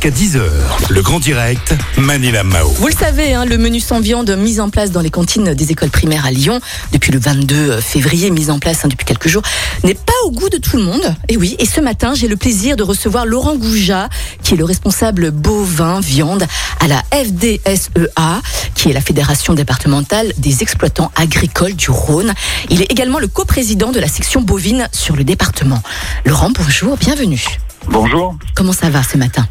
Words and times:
Jusqu'à 0.00 0.16
10h, 0.16 0.42
le 0.90 1.02
grand 1.02 1.18
direct, 1.18 1.74
Manila 1.96 2.44
Mao. 2.44 2.68
Vous 2.68 2.86
le 2.86 2.92
savez, 2.92 3.34
hein, 3.34 3.44
le 3.44 3.58
menu 3.58 3.80
sans 3.80 3.98
viande 3.98 4.30
mis 4.38 4.60
en 4.60 4.70
place 4.70 4.92
dans 4.92 5.00
les 5.00 5.10
cantines 5.10 5.54
des 5.54 5.72
écoles 5.72 5.90
primaires 5.90 6.24
à 6.24 6.30
Lyon 6.30 6.60
depuis 6.92 7.10
le 7.10 7.18
22 7.18 7.80
février, 7.80 8.30
mis 8.30 8.48
en 8.48 8.60
place 8.60 8.84
hein, 8.84 8.88
depuis 8.88 9.04
quelques 9.04 9.26
jours, 9.26 9.42
n'est 9.82 9.94
pas 9.94 10.12
au 10.24 10.30
goût 10.30 10.48
de 10.50 10.58
tout 10.58 10.76
le 10.76 10.84
monde. 10.84 11.16
Et 11.28 11.36
oui, 11.36 11.56
et 11.58 11.66
ce 11.66 11.80
matin, 11.80 12.14
j'ai 12.14 12.28
le 12.28 12.36
plaisir 12.36 12.76
de 12.76 12.84
recevoir 12.84 13.26
Laurent 13.26 13.56
Gouja, 13.56 14.08
qui 14.44 14.54
est 14.54 14.56
le 14.56 14.64
responsable 14.64 15.32
bovin 15.32 15.98
viande 15.98 16.46
à 16.78 16.86
la 16.86 17.02
FDSEA, 17.10 18.40
qui 18.76 18.90
est 18.90 18.92
la 18.92 19.00
Fédération 19.00 19.54
départementale 19.54 20.32
des 20.38 20.62
exploitants 20.62 21.10
agricoles 21.16 21.74
du 21.74 21.90
Rhône. 21.90 22.34
Il 22.70 22.82
est 22.82 22.92
également 22.92 23.18
le 23.18 23.26
coprésident 23.26 23.90
de 23.90 23.98
la 23.98 24.06
section 24.06 24.42
bovine 24.42 24.88
sur 24.92 25.16
le 25.16 25.24
département. 25.24 25.82
Laurent, 26.24 26.52
bonjour, 26.56 26.96
bienvenue. 26.98 27.44
Bonjour, 27.88 28.36
Comment 28.54 28.72
ça 28.72 28.90
va 28.90 29.02
ce 29.02 29.16
matin? 29.16 29.48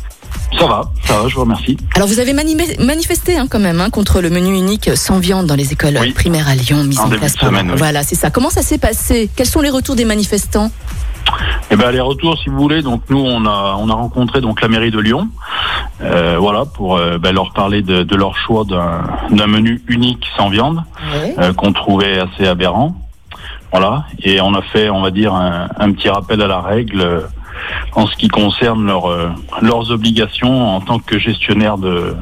Ça 0.58 0.66
va, 0.66 0.82
ça 1.06 1.22
va, 1.22 1.28
je 1.28 1.36
vous 1.36 1.42
remercie. 1.42 1.78
Alors 1.96 2.08
vous 2.08 2.20
avez 2.20 2.34
manifesté 2.34 3.38
hein, 3.38 3.48
quand 3.50 3.60
même 3.60 3.82
hein, 3.82 3.90
contre 3.90 4.22
le 4.22 4.30
menu 4.30 4.56
unique 4.56 4.90
sans 4.96 5.20
viande 5.20 5.46
dans 5.46 5.56
les 5.56 5.74
écoles 5.74 5.98
Oui. 6.02 6.12
primaires 6.12 6.48
à 6.48 6.56
Lyon, 6.56 6.84
mis 6.84 6.98
En 7.00 7.10
place 7.10 7.36
par- 7.36 7.50
semaine, 7.50 7.70
oui. 7.72 7.78
Voilà, 7.78 8.04
c'est 8.04 8.16
ça. 8.16 8.30
Comment 8.32 8.50
ça 8.50 8.62
s'est 8.62 8.78
passé? 8.78 9.30
Quels 9.36 9.46
sont 9.48 9.62
les 9.62 9.70
retours 9.70 9.96
des 9.96 10.06
manifestants? 10.06 10.72
Eh 11.72 11.76
ben 11.76 11.92
les 11.92 12.00
retours, 12.00 12.38
si 12.42 12.48
vous 12.50 12.58
voulez, 12.58 12.82
donc 12.82 13.02
nous 13.10 13.20
on 13.20 13.46
a 13.46 13.76
on 13.78 13.90
a 13.90 13.94
rencontré 13.94 14.40
donc 14.40 14.62
la 14.62 14.70
mairie 14.70 14.92
de 14.92 15.00
Lyon, 15.00 15.28
euh, 16.02 16.38
voilà 16.40 16.64
pour 16.64 16.96
euh, 16.98 17.18
ben, 17.18 17.34
leur 17.36 17.52
parler 17.52 17.82
de, 17.82 18.04
de 18.04 18.16
leur 18.16 18.38
choix 18.38 18.64
d'un 18.66 19.48
menu 19.48 19.82
unique 19.90 20.26
sans 20.38 20.48
viande 20.48 20.82
euh, 21.38 21.52
qu'on 21.54 21.74
trouvait 21.74 22.20
assez 22.20 22.48
aberrant, 22.48 22.96
voilà. 23.74 24.06
Et 24.24 24.40
on 24.40 24.54
a 24.54 24.62
fait, 24.62 24.90
on 24.90 25.02
va 25.02 25.12
dire, 25.12 25.34
un, 25.34 25.68
un 25.78 25.92
petit 25.92 26.08
rappel 26.08 26.42
à 26.42 26.48
la 26.48 26.62
règle 26.62 27.28
en 27.94 28.08
ce 28.08 28.16
qui 28.16 28.28
concerne 28.28 28.86
leur, 28.86 29.06
euh, 29.06 29.30
leurs 29.62 29.92
obligations 29.92 30.76
en 30.76 30.82
tant 30.82 31.00
que 31.00 31.18
gestionnaire 31.18 31.78
de 31.78 32.16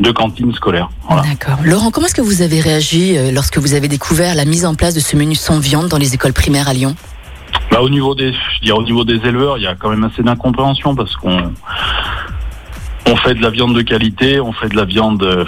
de 0.00 0.10
cantine 0.10 0.52
scolaire. 0.54 0.88
Voilà. 1.06 1.22
D'accord. 1.22 1.58
Laurent, 1.62 1.90
comment 1.90 2.06
est-ce 2.06 2.14
que 2.14 2.22
vous 2.22 2.42
avez 2.42 2.60
réagi 2.60 3.16
euh, 3.16 3.30
lorsque 3.32 3.58
vous 3.58 3.74
avez 3.74 3.88
découvert 3.88 4.34
la 4.34 4.44
mise 4.44 4.64
en 4.64 4.74
place 4.74 4.94
de 4.94 5.00
ce 5.00 5.16
menu 5.16 5.34
sans 5.34 5.60
viande 5.60 5.88
dans 5.88 5.98
les 5.98 6.14
écoles 6.14 6.32
primaires 6.32 6.68
à 6.68 6.72
Lyon? 6.72 6.94
Bah, 7.70 7.82
au 7.82 7.90
niveau 7.90 8.14
des, 8.14 8.32
je 8.32 8.60
dirais 8.62 8.78
au 8.78 8.82
niveau 8.82 9.04
des 9.04 9.16
éleveurs, 9.16 9.58
il 9.58 9.64
y 9.64 9.66
a 9.66 9.74
quand 9.74 9.90
même 9.90 10.04
assez 10.04 10.22
d'incompréhension 10.22 10.94
parce 10.94 11.14
qu'on 11.16 11.52
on 13.06 13.16
fait 13.16 13.34
de 13.34 13.42
la 13.42 13.50
viande 13.50 13.74
de 13.74 13.82
qualité, 13.82 14.40
on 14.40 14.52
fait 14.52 14.68
de 14.68 14.76
la 14.76 14.84
viande, 14.84 15.22
euh, 15.22 15.44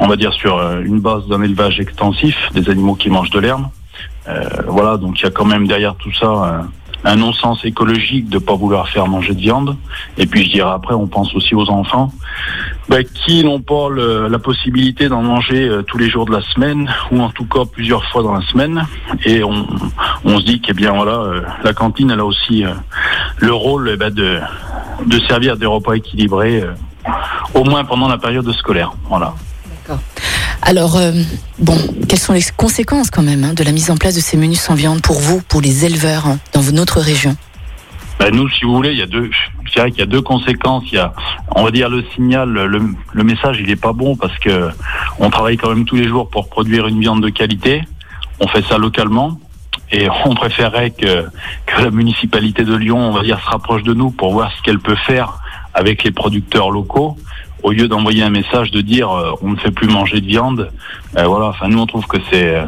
on 0.00 0.08
va 0.08 0.16
dire 0.16 0.32
sur 0.32 0.58
une 0.80 1.00
base 1.00 1.26
d'un 1.28 1.42
élevage 1.42 1.78
extensif, 1.78 2.36
des 2.54 2.68
animaux 2.70 2.94
qui 2.94 3.08
mangent 3.08 3.30
de 3.30 3.38
l'herbe. 3.38 3.66
Euh, 4.28 4.44
voilà, 4.66 4.96
donc 4.96 5.20
il 5.20 5.24
y 5.24 5.26
a 5.26 5.30
quand 5.30 5.44
même 5.44 5.66
derrière 5.66 5.94
tout 5.96 6.12
ça 6.14 6.64
un 7.04 7.16
non-sens 7.16 7.64
écologique 7.64 8.28
de 8.28 8.38
pas 8.38 8.54
vouloir 8.54 8.88
faire 8.88 9.06
manger 9.06 9.34
de 9.34 9.40
viande. 9.40 9.76
Et 10.18 10.26
puis 10.26 10.44
je 10.44 10.52
dirais 10.52 10.70
après, 10.72 10.94
on 10.94 11.06
pense 11.06 11.34
aussi 11.34 11.54
aux 11.54 11.68
enfants 11.70 12.12
bah, 12.88 13.02
qui 13.02 13.44
n'ont 13.44 13.60
pas 13.60 13.88
la 13.90 14.38
possibilité 14.38 15.08
d'en 15.08 15.22
manger 15.22 15.68
euh, 15.68 15.82
tous 15.82 15.98
les 15.98 16.10
jours 16.10 16.26
de 16.26 16.32
la 16.32 16.42
semaine 16.42 16.92
ou 17.10 17.20
en 17.20 17.30
tout 17.30 17.44
cas 17.44 17.64
plusieurs 17.64 18.04
fois 18.10 18.22
dans 18.22 18.32
la 18.32 18.42
semaine. 18.42 18.86
Et 19.24 19.42
on, 19.44 19.66
se 20.24 20.44
dit 20.44 20.60
que 20.60 20.70
eh 20.70 20.74
bien 20.74 20.94
euh, 20.94 21.42
la 21.62 21.72
cantine 21.72 22.10
elle 22.10 22.20
a 22.20 22.24
aussi 22.24 22.64
euh, 22.64 22.72
le 23.38 23.52
rôle 23.52 23.90
eh 23.92 23.96
ben, 23.96 24.12
de, 24.12 24.40
servir 25.28 25.56
des 25.56 25.66
repas 25.66 25.94
équilibrés, 25.94 26.64
au 27.54 27.64
moins 27.64 27.84
pendant 27.84 28.08
la 28.08 28.18
période 28.18 28.50
scolaire. 28.52 28.92
Alors, 30.62 30.96
euh, 30.96 31.10
bon, 31.58 31.76
quelles 32.08 32.20
sont 32.20 32.32
les 32.32 32.42
conséquences 32.56 33.10
quand 33.10 33.22
même 33.22 33.42
hein, 33.42 33.52
de 33.52 33.64
la 33.64 33.72
mise 33.72 33.90
en 33.90 33.96
place 33.96 34.14
de 34.14 34.20
ces 34.20 34.36
menus 34.36 34.60
sans 34.60 34.74
viande 34.74 35.02
pour 35.02 35.18
vous, 35.18 35.42
pour 35.42 35.60
les 35.60 35.84
éleveurs 35.84 36.26
hein, 36.26 36.38
dans 36.54 36.62
notre 36.72 37.00
région? 37.00 37.36
Ben, 38.20 38.32
nous, 38.32 38.48
si 38.48 38.64
vous 38.64 38.74
voulez, 38.76 38.92
il 38.92 38.98
y 38.98 39.02
a 39.02 39.06
deux, 39.06 39.28
je 39.64 39.72
dirais 39.72 39.90
qu'il 39.90 39.98
y 39.98 40.04
a 40.04 40.06
deux 40.06 40.22
conséquences. 40.22 40.84
Il 40.92 40.94
y 40.94 40.98
a, 40.98 41.12
on 41.56 41.64
va 41.64 41.72
dire, 41.72 41.88
le 41.88 42.04
signal, 42.14 42.48
le, 42.48 42.80
le 43.12 43.24
message, 43.24 43.58
il 43.60 43.68
est 43.70 43.80
pas 43.80 43.92
bon 43.92 44.14
parce 44.14 44.38
que 44.38 44.70
on 45.18 45.30
travaille 45.30 45.56
quand 45.56 45.70
même 45.70 45.84
tous 45.84 45.96
les 45.96 46.06
jours 46.06 46.30
pour 46.30 46.48
produire 46.48 46.86
une 46.86 47.00
viande 47.00 47.22
de 47.22 47.30
qualité. 47.30 47.82
On 48.38 48.46
fait 48.46 48.62
ça 48.68 48.78
localement. 48.78 49.40
Et 49.90 50.06
on 50.24 50.34
préférerait 50.34 50.90
que, 50.90 51.26
que 51.66 51.82
la 51.82 51.90
municipalité 51.90 52.62
de 52.62 52.76
Lyon, 52.76 52.98
on 52.98 53.12
va 53.12 53.24
dire, 53.24 53.40
se 53.40 53.50
rapproche 53.50 53.82
de 53.82 53.94
nous 53.94 54.12
pour 54.12 54.32
voir 54.32 54.52
ce 54.56 54.62
qu'elle 54.62 54.78
peut 54.78 54.96
faire 55.06 55.41
avec 55.74 56.04
les 56.04 56.10
producteurs 56.10 56.70
locaux, 56.70 57.16
au 57.62 57.70
lieu 57.72 57.88
d'envoyer 57.88 58.22
un 58.22 58.30
message 58.30 58.70
de 58.70 58.80
dire 58.80 59.10
euh, 59.10 59.32
on 59.42 59.50
ne 59.50 59.56
fait 59.56 59.70
plus 59.70 59.88
manger 59.88 60.20
de 60.20 60.26
viande. 60.26 60.70
Euh, 61.16 61.24
voilà, 61.26 61.46
enfin 61.46 61.68
nous 61.68 61.78
on 61.78 61.86
trouve 61.86 62.06
que 62.06 62.18
c'est, 62.30 62.54
euh, 62.56 62.64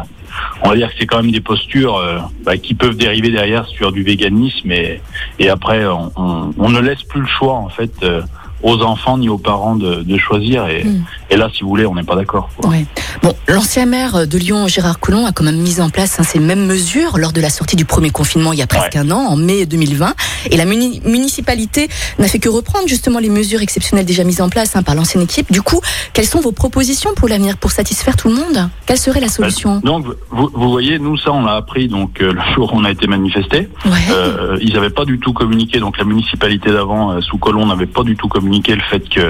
on 0.62 0.68
va 0.70 0.76
dire 0.76 0.88
que 0.88 0.94
c'est 0.98 1.06
quand 1.06 1.20
même 1.22 1.30
des 1.32 1.40
postures 1.40 1.96
euh, 1.96 2.18
bah, 2.44 2.56
qui 2.56 2.74
peuvent 2.74 2.96
dériver 2.96 3.30
derrière 3.30 3.66
sur 3.66 3.92
du 3.92 4.02
véganisme 4.02 4.70
et, 4.72 5.00
et 5.38 5.48
après 5.48 5.84
on, 5.86 6.12
on- 6.16 6.50
on 6.58 6.70
ne 6.70 6.80
laisse 6.80 7.02
plus 7.02 7.20
le 7.22 7.26
choix 7.26 7.54
en 7.54 7.68
fait 7.68 7.92
euh, 8.02 8.22
aux 8.62 8.80
enfants 8.82 9.18
ni 9.18 9.28
aux 9.28 9.36
parents 9.38 9.76
de, 9.76 9.96
de 10.02 10.16
choisir 10.18 10.66
et, 10.68 10.84
Mm. 10.84 11.04
Et 11.30 11.36
là 11.36 11.48
si 11.54 11.62
vous 11.62 11.68
voulez 11.68 11.86
on 11.86 11.94
n'est 11.94 12.02
pas 12.02 12.16
d'accord. 12.16 12.50
Ouais. 12.64 12.86
Bon, 13.22 13.34
l'ancien 13.48 13.86
maire 13.86 14.26
de 14.26 14.38
Lyon, 14.38 14.66
Gérard 14.68 14.98
Collomb, 15.00 15.24
a 15.26 15.32
quand 15.32 15.44
même 15.44 15.56
mis 15.58 15.80
en 15.80 15.88
place 15.90 16.18
hein, 16.20 16.24
ces 16.24 16.38
mêmes 16.40 16.66
mesures 16.66 17.16
lors 17.18 17.32
de 17.32 17.40
la 17.40 17.50
sortie 17.50 17.76
du 17.76 17.84
premier 17.84 18.10
confinement 18.10 18.52
il 18.52 18.58
y 18.58 18.62
a 18.62 18.66
presque 18.66 18.84
Ouais. 18.94 18.98
un 18.98 19.10
an, 19.10 19.26
en 19.28 19.36
mai 19.36 19.64
2020. 19.66 20.14
Et 20.50 20.56
la 20.56 20.64
muni- 20.66 21.00
municipalité 21.04 21.88
n'a 22.18 22.28
fait 22.28 22.38
que 22.38 22.48
reprendre 22.48 22.86
justement 22.86 23.18
les 23.18 23.30
mesures 23.30 23.62
exceptionnelles 23.62 24.04
déjà 24.04 24.24
mises 24.24 24.40
en 24.42 24.48
place 24.50 24.76
hein, 24.76 24.82
par 24.82 24.94
l'ancienne 24.94 25.22
équipe. 25.22 25.50
Du 25.50 25.62
coup, 25.62 25.80
quelles 26.12 26.26
sont 26.26 26.40
vos 26.40 26.52
propositions 26.52 27.10
pour 27.16 27.28
l'avenir, 27.28 27.56
pour 27.56 27.70
satisfaire 27.70 28.16
tout 28.16 28.28
le 28.28 28.34
monde? 28.34 28.68
Quelle 28.86 28.98
serait 28.98 29.20
la 29.20 29.28
solution? 29.28 29.80
Donc 29.84 30.04
vous, 30.30 30.50
vous 30.52 30.70
voyez 30.70 30.98
nous 30.98 31.16
ça 31.16 31.32
on 31.32 31.42
l'a 31.44 31.54
appris 31.54 31.88
donc 31.88 32.20
euh, 32.20 32.32
le 32.34 32.40
jour 32.54 32.72
où 32.74 32.76
on 32.76 32.84
a 32.84 32.90
été 32.90 33.06
manifesté. 33.06 33.68
Ouais. 33.86 33.92
Euh, 34.10 34.58
ils 34.60 34.74
n'avaient 34.74 34.90
pas 34.90 35.04
du 35.04 35.18
tout 35.18 35.32
communiqué, 35.32 35.80
donc 35.80 35.96
la 35.98 36.04
municipalité 36.04 36.70
d'avant, 36.70 37.12
euh, 37.12 37.20
sous 37.20 37.38
Colomb, 37.38 37.64
n'avait 37.66 37.86
pas 37.86 38.02
du 38.02 38.16
tout 38.16 38.28
communiqué 38.28 38.74
le 38.74 38.82
fait 38.90 39.02
Ah 39.16 39.20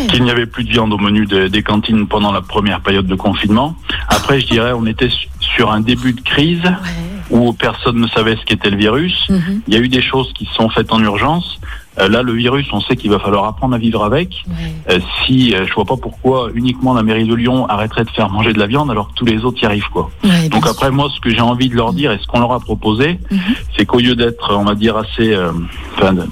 ouais. 0.00 0.06
qu'il 0.08 0.24
n'y 0.24 0.30
avait 0.30 0.46
plus 0.46 0.64
de 0.64 0.70
viande 0.70 0.92
au 0.92 0.98
menu 0.98 1.11
de- 1.20 1.48
des 1.48 1.62
cantines 1.62 2.06
pendant 2.08 2.32
la 2.32 2.40
première 2.40 2.80
période 2.80 3.06
de 3.06 3.14
confinement. 3.14 3.76
Après, 4.08 4.40
je 4.40 4.46
dirais, 4.46 4.72
on 4.72 4.86
était 4.86 5.08
su- 5.10 5.28
sur 5.40 5.70
un 5.70 5.80
début 5.80 6.12
de 6.12 6.20
crise 6.20 6.62
Ouais. 6.64 7.30
où 7.30 7.52
personne 7.52 8.00
ne 8.00 8.06
savait 8.08 8.36
ce 8.36 8.44
qu'était 8.44 8.70
le 8.70 8.76
virus. 8.76 9.26
Mhm. 9.28 9.62
Il 9.68 9.74
y 9.74 9.76
a 9.76 9.80
eu 9.80 9.88
des 9.88 10.02
choses 10.02 10.32
qui 10.34 10.46
se 10.46 10.54
sont 10.54 10.68
faites 10.68 10.92
en 10.92 11.00
urgence. 11.02 11.58
Euh, 12.00 12.08
là, 12.08 12.22
le 12.22 12.32
virus, 12.32 12.66
on 12.72 12.80
sait 12.80 12.96
qu'il 12.96 13.10
va 13.10 13.18
falloir 13.18 13.44
apprendre 13.44 13.74
à 13.74 13.78
vivre 13.78 14.02
avec. 14.02 14.44
Ouais. 14.48 14.54
Euh, 14.94 14.98
si 15.26 15.54
euh, 15.54 15.66
je 15.66 15.74
vois 15.74 15.84
pas 15.84 15.96
pourquoi 15.96 16.48
uniquement 16.54 16.94
la 16.94 17.02
mairie 17.02 17.26
de 17.26 17.34
Lyon 17.34 17.66
arrêterait 17.68 18.04
de 18.04 18.10
faire 18.10 18.30
manger 18.30 18.52
de 18.54 18.58
la 18.58 18.66
viande 18.66 18.90
alors 18.90 19.08
que 19.08 19.14
tous 19.14 19.26
les 19.26 19.44
autres 19.44 19.62
y 19.62 19.66
arrivent 19.66 19.88
quoi. 19.92 20.10
Ouais, 20.24 20.48
Donc 20.48 20.66
après 20.66 20.90
moi 20.90 21.08
ce 21.14 21.20
que 21.20 21.28
j'ai 21.30 21.40
envie 21.42 21.68
de 21.68 21.76
leur 21.76 21.92
dire 21.92 22.10
et 22.12 22.18
ce 22.18 22.26
qu'on 22.26 22.40
leur 22.40 22.52
a 22.52 22.60
proposé, 22.60 23.18
Mhm. 23.30 23.38
c'est 23.76 23.84
qu'au 23.86 23.98
lieu 23.98 24.14
d'être 24.16 24.54
on 24.56 24.64
va 24.64 24.74
dire 24.74 24.96
assez 24.96 25.34
euh, 25.34 25.52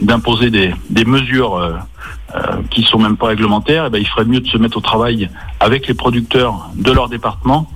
d'imposer 0.00 0.50
des, 0.50 0.74
des 0.88 1.04
mesures 1.04 1.56
euh, 1.56 1.72
euh, 2.34 2.40
qui 2.70 2.82
sont 2.82 2.98
même 2.98 3.16
pas 3.16 3.26
réglementaires, 3.28 3.84
eh 3.86 3.90
ben, 3.90 3.98
il 3.98 4.06
ferait 4.06 4.24
mieux 4.24 4.40
de 4.40 4.46
se 4.46 4.56
mettre 4.58 4.78
au 4.78 4.80
travail 4.80 5.28
avec 5.60 5.86
les 5.88 5.94
producteurs 5.94 6.68
de 6.74 6.90
leur 6.92 7.08
département 7.08 7.70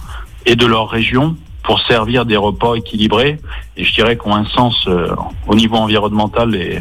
et 0.46 0.56
de 0.56 0.66
leur 0.66 0.88
région 0.88 1.36
pour 1.64 1.80
servir 1.80 2.26
des 2.26 2.36
repas 2.36 2.74
équilibrés 2.74 3.40
et 3.76 3.84
je 3.84 3.94
dirais 3.94 4.16
qu'on 4.16 4.34
a 4.34 4.38
un 4.38 4.46
sens 4.46 4.74
euh, 4.86 5.08
au 5.48 5.54
niveau 5.54 5.76
environnemental 5.76 6.54
et, 6.54 6.80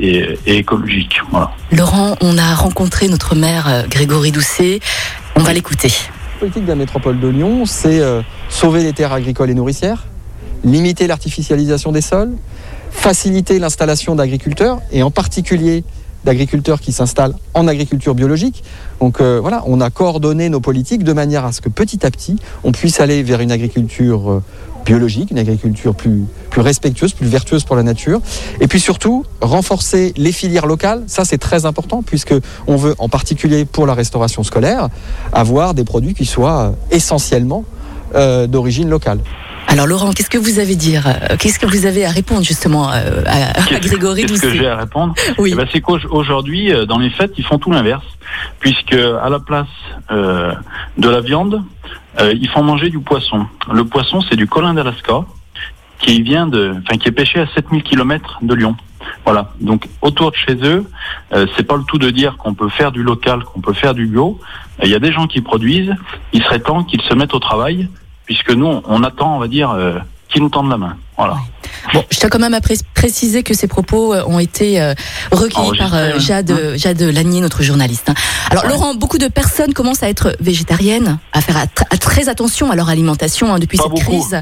et, 0.00 0.38
et 0.46 0.56
écologique. 0.56 1.20
Voilà. 1.30 1.52
Laurent, 1.70 2.16
on 2.20 2.36
a 2.38 2.54
rencontré 2.54 3.08
notre 3.08 3.34
maire 3.34 3.68
euh, 3.68 3.82
Grégory 3.88 4.32
Doucet. 4.32 4.80
On 5.36 5.40
va 5.40 5.52
l'écouter. 5.52 5.92
La 6.34 6.40
politique 6.40 6.64
de 6.64 6.68
la 6.68 6.74
métropole 6.74 7.20
de 7.20 7.28
Lyon, 7.28 7.66
c'est 7.66 8.00
euh, 8.00 8.22
sauver 8.48 8.82
les 8.82 8.92
terres 8.92 9.12
agricoles 9.12 9.50
et 9.50 9.54
nourricières, 9.54 10.04
limiter 10.64 11.06
l'artificialisation 11.06 11.92
des 11.92 12.00
sols, 12.00 12.32
faciliter 12.90 13.58
l'installation 13.58 14.14
d'agriculteurs, 14.14 14.80
et 14.90 15.02
en 15.02 15.10
particulier 15.10 15.84
d'agriculteurs 16.24 16.80
qui 16.80 16.92
s'installent 16.92 17.34
en 17.54 17.68
agriculture 17.68 18.14
biologique. 18.14 18.62
Donc 19.00 19.20
euh, 19.20 19.38
voilà, 19.40 19.62
on 19.66 19.80
a 19.80 19.90
coordonné 19.90 20.48
nos 20.48 20.60
politiques 20.60 21.04
de 21.04 21.12
manière 21.12 21.44
à 21.44 21.52
ce 21.52 21.60
que 21.60 21.68
petit 21.68 22.04
à 22.06 22.10
petit, 22.10 22.36
on 22.64 22.72
puisse 22.72 23.00
aller 23.00 23.22
vers 23.22 23.40
une 23.40 23.52
agriculture 23.52 24.30
euh, 24.30 24.42
biologique, 24.84 25.30
une 25.30 25.38
agriculture 25.38 25.94
plus, 25.94 26.24
respectueuse, 26.56 27.12
plus 27.12 27.26
vertueuse 27.26 27.64
pour 27.64 27.76
la 27.76 27.82
nature. 27.82 28.20
Et 28.60 28.66
puis 28.66 28.80
surtout, 28.80 29.24
renforcer 29.40 30.12
les 30.16 30.32
filières 30.32 30.66
locales, 30.66 31.04
ça 31.06 31.24
c'est 31.24 31.38
très 31.38 31.66
important, 31.66 32.02
puisque 32.02 32.34
on 32.66 32.76
veut, 32.76 32.94
en 32.98 33.08
particulier 33.08 33.64
pour 33.64 33.86
la 33.86 33.94
restauration 33.94 34.42
scolaire, 34.42 34.88
avoir 35.32 35.74
des 35.74 35.84
produits 35.84 36.14
qui 36.14 36.26
soient 36.26 36.62
euh, 36.62 36.70
essentiellement 36.90 37.64
d'origine 38.46 38.90
locale. 38.90 39.20
Alors 39.72 39.86
Laurent, 39.86 40.12
qu'est-ce 40.12 40.28
que 40.28 40.36
vous 40.36 40.58
avez 40.58 40.74
à 40.74 40.76
dire 40.76 41.06
euh, 41.06 41.36
Qu'est-ce 41.38 41.58
que 41.58 41.64
vous 41.64 41.86
avez 41.86 42.04
à 42.04 42.10
répondre 42.10 42.42
justement 42.42 42.92
euh, 42.92 43.22
à, 43.24 43.78
Grégory 43.78 44.26
Qu'est-ce 44.26 44.42
que 44.42 44.50
j'ai 44.50 44.68
à 44.68 44.76
répondre 44.76 45.14
Oui. 45.38 45.52
Eh 45.54 45.56
ben, 45.56 45.66
c'est 45.72 45.80
qu'aujourd'hui, 45.80 46.70
euh, 46.70 46.84
dans 46.84 46.98
les 46.98 47.08
fêtes, 47.08 47.32
ils 47.38 47.44
font 47.44 47.58
tout 47.58 47.72
l'inverse, 47.72 48.04
puisque 48.60 48.92
à 48.92 49.30
la 49.30 49.40
place 49.40 49.66
euh, 50.10 50.52
de 50.98 51.08
la 51.08 51.20
viande, 51.22 51.62
euh, 52.20 52.34
ils 52.38 52.50
font 52.50 52.62
manger 52.62 52.90
du 52.90 52.98
poisson. 52.98 53.46
Le 53.72 53.84
poisson, 53.84 54.20
c'est 54.20 54.36
du 54.36 54.46
colin 54.46 54.74
d'Alaska, 54.74 55.24
qui 56.00 56.20
vient 56.20 56.46
de, 56.46 56.74
enfin, 56.84 56.98
qui 56.98 57.08
est 57.08 57.12
pêché 57.12 57.40
à 57.40 57.46
7000 57.54 57.82
km 57.82 58.40
de 58.42 58.54
Lyon. 58.54 58.76
Voilà. 59.24 59.52
Donc 59.62 59.88
autour 60.02 60.32
de 60.32 60.36
chez 60.36 60.54
eux, 60.62 60.84
euh, 61.32 61.46
c'est 61.56 61.64
pas 61.64 61.76
le 61.76 61.84
tout 61.84 61.98
de 61.98 62.10
dire 62.10 62.36
qu'on 62.36 62.52
peut 62.52 62.68
faire 62.68 62.92
du 62.92 63.02
local, 63.02 63.42
qu'on 63.44 63.62
peut 63.62 63.72
faire 63.72 63.94
du 63.94 64.06
bio. 64.06 64.38
Il 64.82 64.90
y 64.90 64.94
a 64.94 64.98
des 64.98 65.12
gens 65.12 65.26
qui 65.26 65.40
produisent. 65.40 65.94
Il 66.34 66.42
serait 66.42 66.60
temps 66.60 66.84
qu'ils 66.84 67.00
se 67.00 67.14
mettent 67.14 67.34
au 67.34 67.38
travail, 67.38 67.88
puisque 68.24 68.50
nous, 68.50 68.82
on 68.84 69.02
attend, 69.02 69.36
on 69.36 69.38
va 69.38 69.48
dire, 69.48 69.70
euh, 69.70 69.98
qui 70.32 70.40
nous 70.40 70.48
tendent 70.48 70.70
la 70.70 70.78
main. 70.78 70.96
Voilà. 71.16 71.36
Bon, 71.92 72.04
je 72.10 72.18
tiens 72.18 72.28
quand 72.28 72.38
même 72.38 72.54
à 72.54 72.60
préciser 72.60 73.42
que 73.42 73.54
ces 73.54 73.66
propos 73.66 74.14
euh, 74.14 74.24
ont 74.26 74.38
été 74.38 74.80
euh, 74.80 74.94
recueillis 75.30 75.76
par 75.78 75.94
euh, 75.94 76.18
Jade, 76.18 76.50
hein. 76.50 76.76
Jade 76.76 77.02
Lanier, 77.02 77.40
notre 77.40 77.62
journaliste. 77.62 78.08
Hein. 78.08 78.14
Alors 78.50 78.66
Laurent, 78.66 78.94
beaucoup 78.94 79.18
de 79.18 79.28
personnes 79.28 79.74
commencent 79.74 80.02
à 80.02 80.08
être 80.08 80.36
végétariennes, 80.40 81.18
à 81.32 81.40
faire 81.40 81.56
très 82.00 82.28
attention 82.28 82.70
à 82.70 82.76
leur 82.76 82.88
alimentation 82.88 83.52
hein, 83.52 83.58
depuis 83.58 83.76
Pas 83.76 83.84
cette 83.84 83.92
beaucoup. 83.92 84.04
crise. 84.04 84.40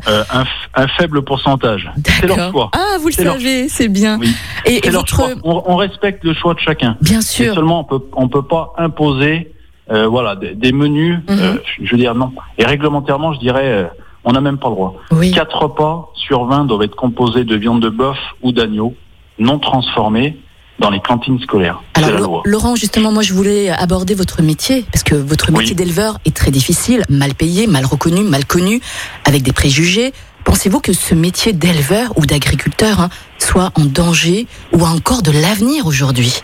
un, 0.74 0.86
faible 0.98 1.22
pourcentage. 1.22 1.90
C'est 2.20 2.26
leur 2.26 2.50
choix. 2.50 2.70
Ah, 2.72 2.98
vous 3.00 3.08
le 3.08 3.12
savez, 3.12 3.68
c'est 3.68 3.88
bien. 3.88 4.20
Et, 4.66 4.88
votre... 4.90 5.36
on, 5.42 5.76
respecte 5.76 6.24
le 6.24 6.34
choix 6.34 6.54
de 6.54 6.60
chacun. 6.60 6.96
Bien 7.00 7.20
sûr. 7.20 7.54
seulement, 7.54 7.80
on 7.80 7.84
peut, 7.84 8.04
on 8.14 8.28
peut 8.28 8.42
pas 8.42 8.74
imposer 8.78 9.52
voilà, 9.90 10.36
des, 10.36 10.72
menus. 10.72 11.18
Mhm. 11.28 11.58
je 11.82 11.90
veux 11.90 11.98
dire, 11.98 12.14
non. 12.14 12.32
Et 12.58 12.64
réglementairement, 12.64 13.32
je 13.32 13.40
dirais 13.40 13.90
on 14.24 14.32
n'a 14.32 14.40
même 14.40 14.58
pas 14.58 14.68
le 14.68 14.74
droit. 14.74 14.96
Quatre 15.34 15.62
repas 15.62 16.10
sur 16.14 16.44
20 16.44 16.66
doivent 16.66 16.82
être 16.82 16.96
composés 16.96 17.44
de 17.44 17.56
viande 17.56 17.80
de 17.80 17.88
bœuf 17.88 18.18
ou 18.42 18.52
d'agneau 18.52 18.94
non 19.38 19.58
transformés 19.58 20.36
dans 20.78 20.90
les 20.90 21.00
cantines 21.00 21.40
scolaires. 21.40 21.82
Alors, 21.94 22.42
Laurent, 22.44 22.74
justement, 22.74 23.12
moi, 23.12 23.22
je 23.22 23.34
voulais 23.34 23.68
aborder 23.68 24.14
votre 24.14 24.42
métier, 24.42 24.84
parce 24.90 25.02
que 25.02 25.14
votre 25.14 25.52
métier 25.52 25.74
d'éleveur 25.74 26.18
est 26.24 26.34
très 26.34 26.50
difficile, 26.50 27.04
mal 27.10 27.34
payé, 27.34 27.66
mal 27.66 27.84
reconnu, 27.84 28.22
mal 28.22 28.46
connu, 28.46 28.80
avec 29.24 29.42
des 29.42 29.52
préjugés. 29.52 30.12
Pensez-vous 30.44 30.80
que 30.80 30.94
ce 30.94 31.14
métier 31.14 31.52
d'éleveur 31.52 32.16
ou 32.16 32.24
d'agriculteur 32.24 33.00
hein, 33.00 33.08
soit 33.38 33.72
en 33.78 33.84
danger 33.84 34.46
ou 34.72 34.84
a 34.84 34.88
encore 34.88 35.22
de 35.22 35.32
l'avenir 35.32 35.86
aujourd'hui? 35.86 36.42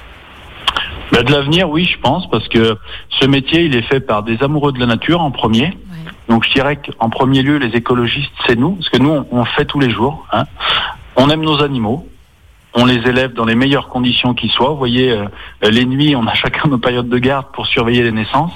Ben, 1.13 1.23
De 1.23 1.33
l'avenir, 1.33 1.69
oui, 1.69 1.85
je 1.85 1.99
pense, 2.01 2.29
parce 2.31 2.49
que 2.49 2.77
ce 3.21 3.27
métier, 3.27 3.65
il 3.65 3.75
est 3.75 3.83
fait 3.83 4.01
par 4.01 4.23
des 4.23 4.43
amoureux 4.43 4.73
de 4.73 4.81
la 4.81 4.87
nature 4.87 5.21
en 5.21 5.31
premier, 5.31 5.73
donc 6.29 6.45
je 6.45 6.53
dirais 6.53 6.77
qu'en 6.77 7.09
premier 7.09 7.43
lieu, 7.43 7.59
les 7.59 7.77
écologistes, 7.77 8.33
c'est 8.47 8.57
nous, 8.57 8.73
parce 8.73 8.89
que 8.89 8.99
nous, 8.99 9.25
on, 9.31 9.45
fait 9.45 9.65
tous 9.65 9.81
les 9.81 9.91
jours. 9.91 10.27
Hein. 10.33 10.45
On 11.17 11.31
aime 11.31 11.43
nos 11.43 11.63
animaux, 11.63 12.07
on 12.75 12.85
les 12.85 13.09
élève 13.09 13.33
dans 13.33 13.45
les 13.45 13.55
meilleures 13.55 13.89
conditions 13.89 14.35
qui 14.35 14.49
soient. 14.49 14.71
Vous 14.71 14.77
voyez, 14.77 15.13
euh, 15.13 15.27
les 15.63 15.85
nuits, 15.85 16.17
on 16.17 16.27
a 16.27 16.35
chacun 16.43 16.69
nos 16.69 16.79
périodes 16.79 17.09
de 17.09 17.19
garde 17.19 17.47
pour 17.53 17.67
surveiller 17.67 18.03
les 18.03 18.13
naissances. 18.13 18.53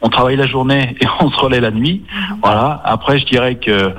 On 0.00 0.08
travaille 0.08 0.36
la 0.36 0.46
journée 0.46 0.96
et 1.00 1.06
on 1.20 1.30
se 1.30 1.36
relaie 1.36 1.60
la 1.60 1.70
nuit. 1.70 2.02
Mhm. 2.12 2.38
Voilà. 2.42 2.80
Après, 2.84 3.18
je 3.18 3.26
dirais 3.26 3.56
que 3.56 3.94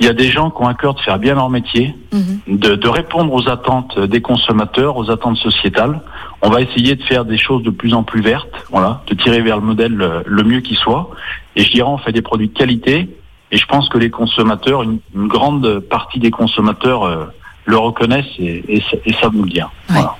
il 0.00 0.06
y 0.06 0.08
a 0.08 0.14
des 0.14 0.30
gens 0.30 0.50
qui 0.50 0.62
ont 0.62 0.68
un 0.68 0.74
cœur 0.74 0.94
de 0.94 1.00
faire 1.00 1.18
bien 1.18 1.34
leur 1.34 1.50
métier, 1.50 1.94
mhm. 2.12 2.58
de, 2.58 2.74
de, 2.74 2.88
répondre 2.88 3.32
aux 3.32 3.48
attentes 3.48 3.98
des 3.98 4.22
consommateurs, 4.22 4.96
aux 4.96 5.10
attentes 5.10 5.36
sociétales. 5.36 6.00
On 6.40 6.48
va 6.48 6.62
essayer 6.62 6.96
de 6.96 7.02
faire 7.02 7.26
des 7.26 7.36
choses 7.36 7.62
de 7.62 7.70
plus 7.70 7.92
en 7.92 8.02
plus 8.02 8.22
vertes, 8.22 8.66
voilà, 8.70 9.02
de 9.06 9.14
tirer 9.14 9.42
vers 9.42 9.56
le 9.56 9.62
modèle 9.62 10.22
le, 10.24 10.42
mieux 10.42 10.60
qui 10.60 10.74
soit. 10.74 11.10
Et 11.54 11.62
je 11.62 11.70
dirais, 11.70 11.88
on 11.88 11.98
fait 11.98 12.12
des 12.12 12.22
produits 12.22 12.48
de 12.48 12.56
qualité. 12.56 13.10
Et 13.52 13.58
je 13.58 13.66
pense 13.66 13.90
que 13.90 13.98
les 13.98 14.10
consommateurs, 14.10 14.82
une, 14.82 15.00
grande 15.14 15.80
partie 15.80 16.18
des 16.18 16.30
consommateurs 16.30 17.04
euh, 17.04 17.26
le 17.66 17.76
reconnaissent 17.76 18.38
et, 18.38 18.64
et, 18.76 18.82
et 19.04 19.12
savent 19.14 19.34
nous 19.34 19.44
le 19.44 19.50
dire. 19.50 19.70
Voilà. 19.88 20.16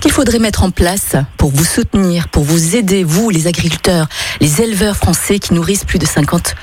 Qu'est-ce 0.00 0.14
qu'il 0.14 0.24
faudrait 0.24 0.38
mettre 0.38 0.64
en 0.64 0.70
place 0.70 1.14
pour 1.36 1.50
vous 1.50 1.62
soutenir, 1.62 2.28
pour 2.28 2.42
vous 2.42 2.74
aider, 2.74 3.04
vous, 3.04 3.28
les 3.28 3.48
agriculteurs, 3.48 4.06
les 4.40 4.62
éleveurs 4.62 4.96
français 4.96 5.38
qui 5.38 5.52
nourrissent 5.52 5.84
plus 5.84 5.98
de 5.98 6.06
50, 6.06 6.54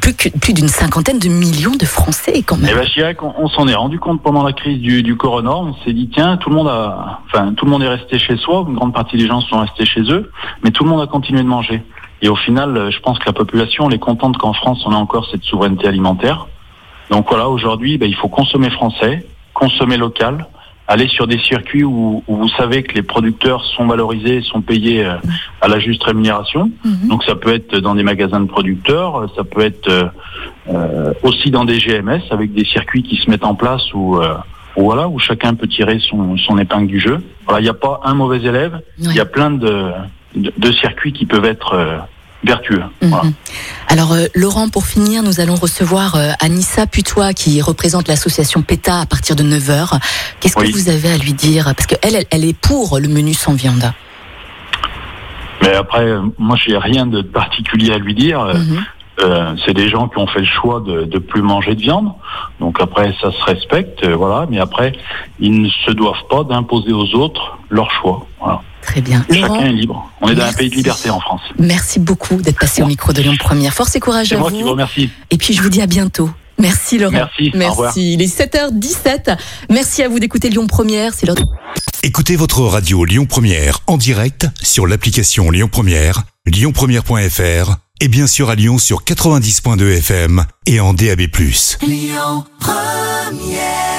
plus, 0.00 0.54
d'une 0.54 0.68
cinquantaine 0.68 1.18
de 1.18 1.28
millions 1.28 1.76
de 1.78 1.84
Français 1.84 2.42
quand 2.42 2.56
même? 2.56 2.70
Eh 2.72 2.74
ben, 2.74 2.86
Je 2.86 2.94
dirais 2.94 3.14
qu'on 3.14 3.46
s'en 3.48 3.68
est 3.68 3.74
rendu 3.74 3.98
compte 3.98 4.22
pendant 4.22 4.42
la 4.42 4.54
crise 4.54 4.80
du, 4.80 5.02
du 5.02 5.18
corona. 5.18 5.54
On 5.54 5.74
s'est 5.84 5.92
dit 5.92 6.08
tiens, 6.14 6.38
tout 6.38 6.48
le 6.48 6.56
monde 6.56 6.68
a, 6.68 7.20
enfin, 7.26 7.52
tout 7.52 7.66
le 7.66 7.70
monde 7.70 7.82
est 7.82 7.88
resté 7.88 8.18
chez 8.18 8.38
soi. 8.38 8.64
Une 8.66 8.74
grande 8.74 8.94
partie 8.94 9.18
des 9.18 9.26
gens 9.26 9.42
sont 9.42 9.60
restés 9.60 9.84
chez 9.84 10.10
eux, 10.10 10.30
mais 10.64 10.70
tout 10.70 10.84
le 10.84 10.88
monde 10.88 11.02
a 11.02 11.06
continué 11.06 11.42
de 11.42 11.48
manger. 11.48 11.82
Et 12.22 12.30
au 12.30 12.36
final, 12.36 12.90
je 12.90 12.98
pense 13.00 13.18
que 13.18 13.26
la 13.26 13.34
population 13.34 13.86
elle 13.90 13.96
est 13.96 13.98
contente 13.98 14.38
qu'en 14.38 14.54
France 14.54 14.82
on 14.86 14.92
ait 14.92 14.94
encore 14.94 15.28
cette 15.30 15.42
souveraineté 15.42 15.88
alimentaire. 15.88 16.46
Donc 17.10 17.26
voilà, 17.28 17.50
aujourd'hui, 17.50 17.98
ben, 17.98 18.08
il 18.08 18.16
faut 18.16 18.28
consommer 18.28 18.70
français, 18.70 19.26
consommer 19.52 19.98
local 19.98 20.46
aller 20.92 21.08
sur 21.08 21.26
des 21.26 21.38
circuits 21.38 21.84
où, 21.84 22.22
vous 22.28 22.48
savez 22.50 22.82
que 22.82 22.94
les 22.94 23.02
producteurs 23.02 23.64
sont 23.64 23.86
valorisés, 23.86 24.42
sont 24.42 24.60
payés 24.60 25.04
euh, 25.04 25.14
à 25.62 25.68
la 25.68 25.78
juste 25.78 26.04
rémunération. 26.04 26.70
Mhm. 26.84 27.08
Donc 27.08 27.24
ça 27.24 27.34
peut 27.34 27.54
être 27.54 27.78
dans 27.78 27.94
des 27.94 28.02
magasins 28.02 28.40
de 28.40 28.46
producteurs, 28.46 29.26
ça 29.34 29.42
peut 29.42 29.62
être 29.62 29.88
euh, 29.88 30.04
euh, 30.68 31.12
aussi 31.22 31.50
dans 31.50 31.64
des 31.64 31.78
GMS 31.78 32.20
avec 32.30 32.52
des 32.52 32.66
circuits 32.66 33.02
qui 33.02 33.16
se 33.16 33.30
mettent 33.30 33.44
en 33.44 33.54
place 33.54 33.82
où, 33.94 34.20
voilà 34.76 35.08
où 35.08 35.18
chacun 35.18 35.54
peut 35.54 35.66
tirer 35.66 35.98
son, 35.98 36.36
son 36.36 36.58
épingle 36.58 36.86
du 36.86 37.00
jeu. 37.00 37.22
Voilà, 37.46 37.60
il 37.60 37.64
n'y 37.64 37.70
a 37.70 37.74
pas 37.74 38.00
un 38.04 38.14
mauvais 38.14 38.42
élève, 38.42 38.80
il 38.98 39.14
y 39.14 39.20
a 39.20 39.24
plein 39.24 39.50
de, 39.50 39.92
de 40.36 40.72
circuits 40.72 41.12
qui 41.12 41.24
peuvent 41.24 41.44
être 41.44 42.04
vertueux. 42.44 42.82
Mhm. 43.02 43.32
Alors 43.88 44.12
euh, 44.12 44.26
Laurent, 44.34 44.68
pour 44.68 44.86
finir, 44.86 45.22
nous 45.22 45.40
allons 45.40 45.54
recevoir 45.54 46.16
euh, 46.16 46.30
Anissa 46.40 46.86
Putois 46.86 47.32
qui 47.32 47.60
représente 47.60 48.08
l'association 48.08 48.62
PETA 48.62 49.00
à 49.00 49.06
partir 49.06 49.36
de 49.36 49.42
9h. 49.42 50.00
Qu'est-ce 50.40 50.56
que 50.56 50.72
vous 50.72 50.88
avez 50.88 51.10
à 51.10 51.16
lui 51.16 51.32
dire? 51.32 51.72
Parce 51.76 51.86
qu'elle, 51.86 52.24
elle, 52.30 52.44
est 52.44 52.58
pour 52.58 52.98
le 52.98 53.08
menu 53.08 53.34
sans 53.34 53.54
viande. 53.54 53.92
Mais 55.62 55.74
après, 55.74 56.06
moi, 56.38 56.56
je 56.56 56.72
n'ai 56.72 56.78
rien 56.78 57.06
de 57.06 57.22
particulier 57.22 57.92
à 57.92 57.98
lui 57.98 58.14
dire. 58.14 58.44
Mhm. 58.44 58.84
Euh, 59.20 59.54
c'est 59.64 59.74
des 59.74 59.88
gens 59.88 60.08
qui 60.08 60.18
ont 60.18 60.26
fait 60.26 60.40
le 60.40 60.46
choix 60.46 60.80
de 60.80 61.04
ne 61.04 61.18
plus 61.18 61.42
manger 61.42 61.74
de 61.74 61.80
viande. 61.80 62.12
Donc 62.60 62.80
après, 62.80 63.14
ça 63.20 63.30
se 63.30 63.44
respecte, 63.44 64.06
voilà. 64.06 64.46
Mais 64.48 64.58
après, 64.58 64.92
ils 65.38 65.62
ne 65.62 65.68
se 65.68 65.90
doivent 65.92 66.26
pas 66.30 66.44
d'imposer 66.44 66.92
aux 66.92 67.14
autres 67.14 67.58
leur 67.68 67.90
choix. 67.90 68.26
Voilà. 68.40 68.62
Très 68.82 69.00
bien. 69.00 69.24
Chacun 69.30 69.66
est 69.66 69.72
libre. 69.72 70.10
On 70.20 70.28
est 70.28 70.34
dans 70.34 70.44
un 70.44 70.52
pays 70.52 70.68
de 70.68 70.74
liberté 70.74 71.08
en 71.08 71.20
France. 71.20 71.40
Merci 71.58 72.00
beaucoup 72.00 72.36
d'être 72.36 72.58
passé 72.58 72.82
au 72.82 72.86
micro 72.86 73.12
de 73.12 73.22
Lyon 73.22 73.36
Première. 73.38 73.72
Force 73.72 73.94
et 73.96 74.00
courage 74.00 74.32
à 74.32 74.36
vous. 74.36 74.44
C'est 74.44 74.50
moi 74.50 74.58
qui 74.58 74.62
vous 74.62 74.70
remercie. 74.70 75.10
Et 75.30 75.38
puis 75.38 75.54
je 75.54 75.62
vous 75.62 75.68
dis 75.68 75.80
à 75.80 75.86
bientôt. 75.86 76.30
Merci 76.58 76.98
Laurent. 76.98 77.12
Merci. 77.12 77.50
Merci. 77.54 78.14
Il 78.14 78.22
est 78.22 78.38
7h17. 78.38 79.36
Merci 79.70 80.02
à 80.02 80.08
vous 80.08 80.18
d'écouter 80.18 80.50
Lyon 80.50 80.66
Première. 80.66 81.14
C'est 81.14 81.26
l'autre. 81.26 81.42
Écoutez 82.02 82.36
votre 82.36 82.60
radio 82.62 83.04
Lyon 83.04 83.26
Première 83.26 83.80
en 83.86 83.96
direct 83.96 84.46
sur 84.60 84.86
l'application 84.86 85.50
Lyon 85.50 85.68
Première, 85.70 86.24
lyonpremière.fr 86.46 87.76
et 88.00 88.08
bien 88.08 88.26
sûr 88.26 88.50
à 88.50 88.56
Lyon 88.56 88.78
sur 88.78 89.04
90.2 89.04 89.98
FM 89.98 90.44
et 90.66 90.80
en 90.80 90.94
DAB+. 90.94 91.20
Lyon 91.82 92.44
Première 92.58 93.91